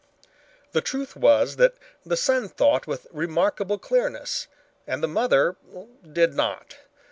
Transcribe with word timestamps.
The 0.71 0.81
truth 0.81 1.15
was 1.15 1.57
that 1.57 1.75
the 2.03 2.17
son 2.17 2.49
thought 2.49 2.87
with 2.87 3.05
remarkable 3.11 3.77
clearness 3.77 4.47
and 4.87 5.03
the 5.03 5.07
mother 5.07 5.57
did 6.11 6.33
not. 6.33 6.77